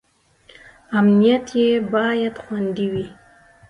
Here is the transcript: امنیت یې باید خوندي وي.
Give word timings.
امنیت 0.97 1.45
یې 1.59 1.69
باید 1.93 2.35
خوندي 2.43 2.87
وي. 2.93 3.05